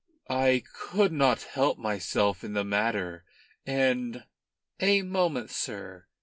"I 0.31 0.63
could 0.73 1.11
not 1.11 1.43
help 1.43 1.77
myself 1.77 2.43
in 2.43 2.53
the 2.53 2.63
matter, 2.63 3.23
and" 3.67 4.23
"A 4.79 5.03
moment, 5.03 5.51
sir. 5.51 6.07